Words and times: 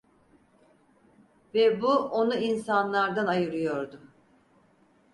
Ve 1.53 1.81
bu 1.81 1.91
onu 1.95 2.35
insanlardan 2.35 3.27
ayırıyordu. 3.27 3.99